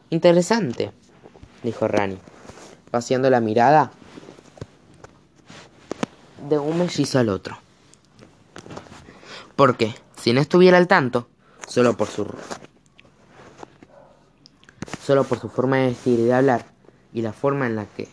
[0.10, 0.92] Interesante,
[1.64, 2.18] dijo Rani,
[2.90, 3.92] paseando la mirada
[6.50, 7.63] de un mellizo al otro.
[9.56, 11.28] Porque, si no estuviera al tanto,
[11.68, 12.28] solo por su
[15.02, 16.66] solo por su forma de decir y de hablar
[17.14, 18.08] y la forma en la que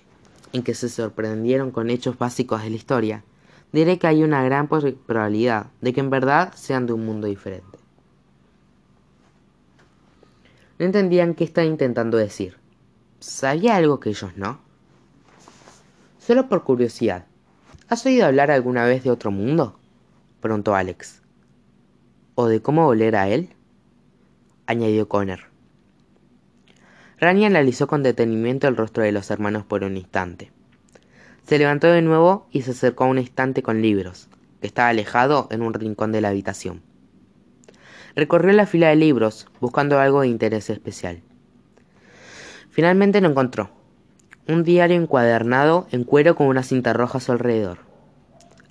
[0.52, 3.24] en que se sorprendieron con hechos básicos de la historia,
[3.72, 7.78] diré que hay una gran probabilidad de que en verdad sean de un mundo diferente.
[10.78, 12.56] No entendían qué estaba intentando decir.
[13.20, 14.58] ¿Sabía algo que ellos no?
[16.18, 17.26] Solo por curiosidad.
[17.88, 19.78] ¿Has oído hablar alguna vez de otro mundo?
[20.40, 21.20] preguntó Alex.
[22.42, 23.50] ¿O de cómo volver a él?
[24.64, 25.40] añadió Connor.
[27.18, 30.50] Rani analizó con detenimiento el rostro de los hermanos por un instante.
[31.42, 34.30] Se levantó de nuevo y se acercó a un estante con libros,
[34.62, 36.80] que estaba alejado en un rincón de la habitación.
[38.16, 41.20] Recorrió la fila de libros, buscando algo de interés especial.
[42.70, 43.68] Finalmente lo encontró.
[44.48, 47.80] Un diario encuadernado en cuero con una cinta roja a su alrededor.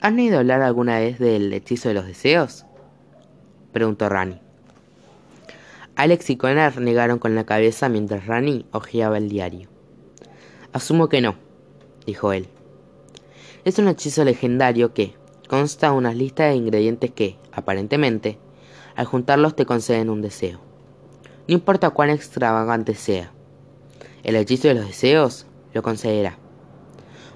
[0.02, 2.66] ¿Han oído hablar alguna vez del hechizo de los deseos?
[3.72, 4.40] Preguntó Rani.
[5.96, 9.68] Alex y Connor negaron con la cabeza mientras Rani hojeaba el diario.
[10.72, 11.36] Asumo que no,
[12.06, 12.48] dijo él.
[13.66, 15.14] Es un hechizo legendario que
[15.50, 18.38] consta de una lista de ingredientes que, aparentemente,
[18.96, 20.62] al juntarlos te conceden un deseo.
[21.48, 23.32] No importa cuán extravagante sea.
[24.24, 26.38] El hechizo de los deseos lo concederá.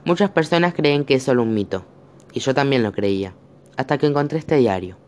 [0.06, 1.86] Muchas personas creen que es solo un mito,
[2.34, 3.34] y yo también lo creía,
[3.78, 5.03] hasta que encontré este diario.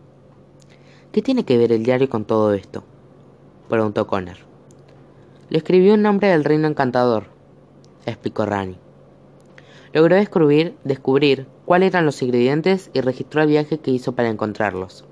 [1.16, 2.84] ¿Qué tiene que ver el diario con todo esto?
[3.70, 4.36] preguntó Connor.
[5.48, 7.28] Le escribió un nombre del reino encantador,
[8.06, 8.78] explicó Rani.
[9.94, 15.06] Logró descubrir, descubrir cuáles eran los ingredientes y registró el viaje que hizo para encontrarlos.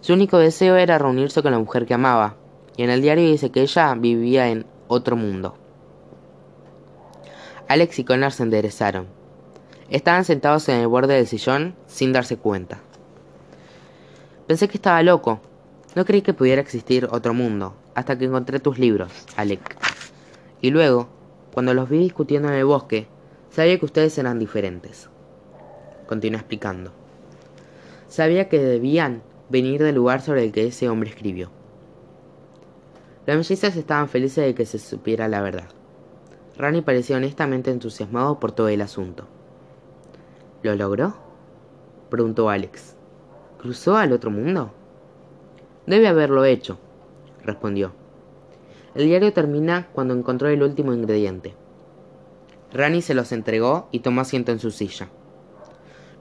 [0.00, 2.36] Su único deseo era reunirse con la mujer que amaba,
[2.78, 5.56] y en el diario dice que ella vivía en otro mundo.
[7.68, 9.08] Alex y Connor se enderezaron.
[9.90, 12.80] Estaban sentados en el borde del sillón sin darse cuenta.
[14.48, 15.42] Pensé que estaba loco,
[15.94, 19.76] no creí que pudiera existir otro mundo, hasta que encontré tus libros, Alec.
[20.62, 21.06] Y luego,
[21.52, 23.08] cuando los vi discutiendo en el bosque,
[23.50, 25.10] sabía que ustedes eran diferentes.
[26.06, 26.92] Continuó explicando.
[28.08, 31.50] Sabía que debían venir del lugar sobre el que ese hombre escribió.
[33.26, 35.68] Las mellizas estaban felices de que se supiera la verdad.
[36.56, 39.26] Rani parecía honestamente entusiasmado por todo el asunto.
[40.62, 41.14] ¿Lo logró?
[42.08, 42.97] preguntó Alex.
[43.58, 44.72] ¿Cruzó al otro mundo?
[45.84, 46.78] Debe haberlo hecho,
[47.42, 47.92] respondió.
[48.94, 51.54] El diario termina cuando encontró el último ingrediente.
[52.72, 55.08] Rani se los entregó y tomó asiento en su silla.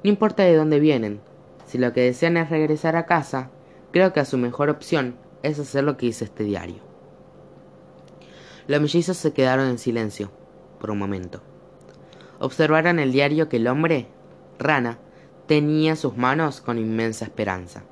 [0.03, 1.21] No importa de dónde vienen,
[1.67, 3.51] si lo que desean es regresar a casa,
[3.91, 6.81] creo que su mejor opción es hacer lo que dice este diario.
[8.67, 10.31] Los mellizos se quedaron en silencio,
[10.79, 11.41] por un momento.
[12.39, 14.07] Observaron el diario que el hombre,
[14.57, 14.97] rana,
[15.47, 17.83] tenía en sus manos con inmensa esperanza.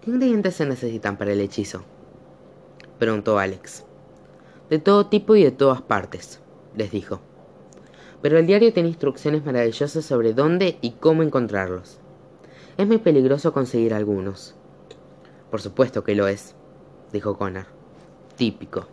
[0.00, 1.84] ¿Qué ingredientes se necesitan para el hechizo?
[2.98, 3.84] preguntó Alex.
[4.70, 6.40] De todo tipo y de todas partes,
[6.74, 7.20] les dijo.
[8.22, 11.98] Pero el diario tiene instrucciones maravillosas sobre dónde y cómo encontrarlos.
[12.78, 14.54] Es muy peligroso conseguir algunos.
[15.50, 16.54] Por supuesto que lo es,
[17.12, 17.66] dijo Connor.
[18.36, 18.86] Típico.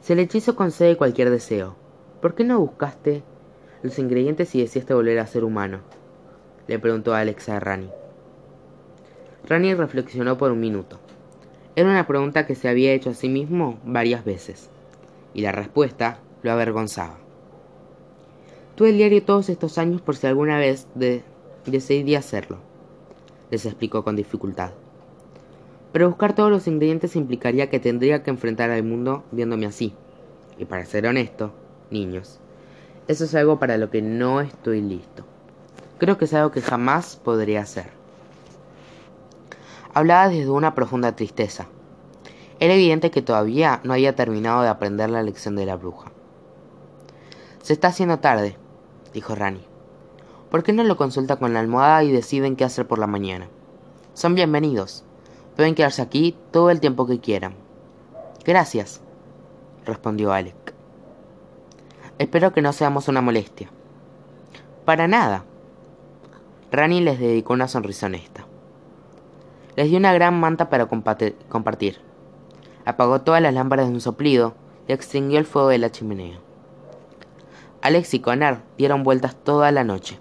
[0.00, 1.76] Si el hechizo concede cualquier deseo,
[2.22, 3.24] ¿por qué no buscaste
[3.82, 5.80] los ingredientes y deseaste volver a ser humano?
[6.66, 7.90] Le preguntó Alex a Rani.
[9.48, 10.98] Rani reflexionó por un minuto.
[11.76, 14.70] Era una pregunta que se había hecho a sí mismo varias veces,
[15.34, 17.18] y la respuesta lo avergonzaba.
[18.74, 21.22] Tuve el diario todos estos años por si alguna vez de
[21.66, 22.58] decidí hacerlo,
[23.50, 24.72] les explicó con dificultad.
[25.92, 29.92] Pero buscar todos los ingredientes implicaría que tendría que enfrentar al mundo viéndome así.
[30.58, 31.52] Y para ser honesto,
[31.90, 32.38] niños,
[33.10, 35.24] eso es algo para lo que no estoy listo.
[35.98, 37.90] Creo que es algo que jamás podría hacer.
[39.92, 41.66] Hablaba desde una profunda tristeza.
[42.60, 46.12] Era evidente que todavía no había terminado de aprender la lección de la bruja.
[47.62, 48.56] Se está haciendo tarde,
[49.12, 49.64] dijo Rani.
[50.48, 53.48] ¿Por qué no lo consulta con la almohada y deciden qué hacer por la mañana?
[54.14, 55.02] Son bienvenidos.
[55.56, 57.54] Pueden quedarse aquí todo el tiempo que quieran.
[58.44, 59.00] Gracias,
[59.84, 60.79] respondió Alec.
[62.20, 63.70] Espero que no seamos una molestia.
[64.84, 65.46] Para nada.
[66.70, 68.44] Rani les dedicó una sonrisa honesta.
[69.74, 71.96] Les dio una gran manta para compartir.
[72.84, 74.54] Apagó todas las lámparas de un soplido
[74.86, 76.38] y extinguió el fuego de la chimenea.
[77.80, 80.18] Alex y Connor dieron vueltas toda la noche,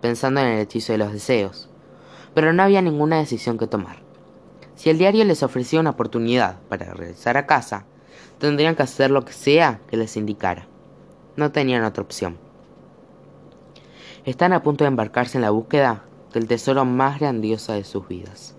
[0.00, 1.68] pensando en el hechizo de los deseos,
[2.34, 3.96] pero no había ninguna decisión que tomar.
[4.76, 7.84] Si el diario les ofrecía una oportunidad para regresar a casa,
[8.38, 10.68] tendrían que hacer lo que sea que les indicara.
[11.36, 12.36] No tenían otra opción.
[14.24, 18.56] Están a punto de embarcarse en la búsqueda del tesoro más grandioso de sus vidas.